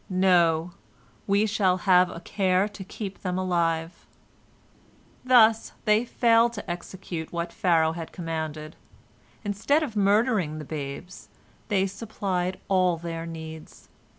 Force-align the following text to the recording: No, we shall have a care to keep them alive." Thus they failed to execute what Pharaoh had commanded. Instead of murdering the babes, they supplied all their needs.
No, 0.09 0.71
we 1.27 1.45
shall 1.45 1.77
have 1.85 2.09
a 2.09 2.19
care 2.21 2.67
to 2.67 2.83
keep 2.83 3.19
them 3.21 3.37
alive." 3.37 4.07
Thus 5.23 5.73
they 5.85 6.05
failed 6.05 6.53
to 6.53 6.67
execute 6.67 7.31
what 7.31 7.53
Pharaoh 7.53 7.91
had 7.91 8.11
commanded. 8.11 8.75
Instead 9.45 9.83
of 9.83 9.95
murdering 9.95 10.57
the 10.57 10.65
babes, 10.65 11.29
they 11.67 11.85
supplied 11.85 12.59
all 12.67 12.97
their 12.97 13.27
needs. 13.27 13.89